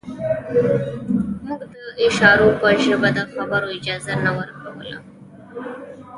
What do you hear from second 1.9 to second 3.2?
اشارو په ژبه د